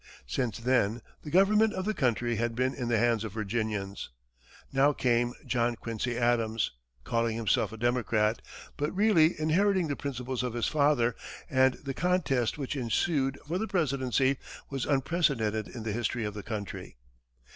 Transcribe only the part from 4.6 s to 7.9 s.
Now came John Quincy Adams, calling himself a